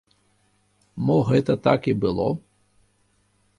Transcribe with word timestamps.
Мо 1.09 1.17
гэта 1.29 1.53
так 1.69 1.81
і 1.93 1.95
было? 2.07 2.27